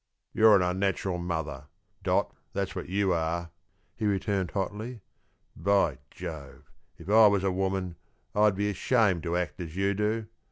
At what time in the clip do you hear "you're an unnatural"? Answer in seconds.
0.33-1.19